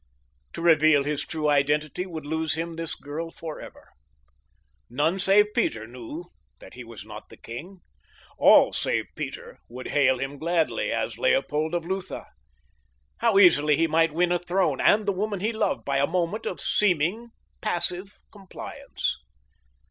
To 0.53 0.63
reveal 0.63 1.03
his 1.03 1.21
true 1.21 1.47
identity 1.47 2.07
would 2.07 2.25
lose 2.25 2.55
him 2.55 2.73
this 2.73 2.95
girl 2.95 3.29
forever. 3.29 3.89
None 4.89 5.19
save 5.19 5.53
Peter 5.53 5.85
knew 5.85 6.31
that 6.57 6.73
he 6.73 6.83
was 6.83 7.05
not 7.05 7.29
the 7.29 7.37
king. 7.37 7.81
All 8.39 8.73
save 8.73 9.05
Peter 9.15 9.59
would 9.69 9.89
hail 9.89 10.17
him 10.17 10.39
gladly 10.39 10.91
as 10.91 11.19
Leopold 11.19 11.75
of 11.75 11.85
Lutha. 11.85 12.25
How 13.17 13.37
easily 13.37 13.75
he 13.75 13.85
might 13.85 14.11
win 14.11 14.31
a 14.31 14.39
throne 14.39 14.81
and 14.81 15.05
the 15.05 15.11
woman 15.11 15.39
he 15.39 15.51
loved 15.51 15.85
by 15.85 15.97
a 15.99 16.07
moment 16.07 16.47
of 16.47 16.59
seeming 16.59 17.29
passive 17.61 18.17
compliance. 18.31 19.19